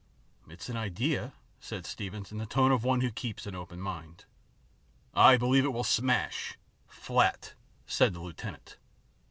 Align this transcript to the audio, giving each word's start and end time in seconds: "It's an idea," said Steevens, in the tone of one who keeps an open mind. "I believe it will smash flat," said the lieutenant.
"It's 0.49 0.67
an 0.67 0.77
idea," 0.77 1.33
said 1.59 1.83
Steevens, 1.85 2.31
in 2.31 2.39
the 2.39 2.47
tone 2.47 2.71
of 2.71 2.83
one 2.83 3.01
who 3.01 3.11
keeps 3.11 3.45
an 3.45 3.53
open 3.53 3.79
mind. 3.79 4.25
"I 5.13 5.37
believe 5.37 5.63
it 5.63 5.73
will 5.73 5.83
smash 5.83 6.57
flat," 6.87 7.53
said 7.85 8.15
the 8.15 8.19
lieutenant. 8.21 8.77